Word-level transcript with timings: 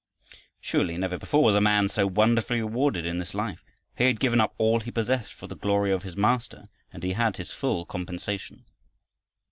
Surely 0.59 0.97
never 0.97 1.15
before 1.15 1.43
was 1.43 1.53
a 1.53 1.61
man 1.61 1.87
so 1.87 2.07
wonderfully 2.07 2.59
rewarded 2.59 3.05
in 3.05 3.19
this 3.19 3.35
life. 3.35 3.63
He 3.95 4.05
had 4.05 4.19
given 4.19 4.41
up 4.41 4.55
all 4.57 4.79
he 4.79 4.89
possessed 4.89 5.31
for 5.31 5.45
the 5.45 5.55
glory 5.55 5.91
of 5.91 6.01
his 6.01 6.15
Master 6.17 6.69
and 6.91 7.03
he 7.03 7.13
had 7.13 7.37
his 7.37 7.51
full 7.51 7.85
compensation. 7.85 8.65